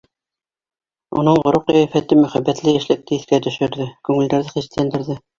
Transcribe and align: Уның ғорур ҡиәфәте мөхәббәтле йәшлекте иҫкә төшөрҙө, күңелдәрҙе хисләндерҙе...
Уның 1.19 1.35
ғорур 1.41 1.59
ҡиәфәте 1.67 2.17
мөхәббәтле 2.21 2.73
йәшлекте 2.77 3.19
иҫкә 3.19 3.39
төшөрҙө, 3.49 3.87
күңелдәрҙе 4.09 4.55
хисләндерҙе... 4.57 5.19